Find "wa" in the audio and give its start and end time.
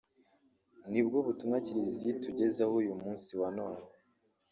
3.41-3.49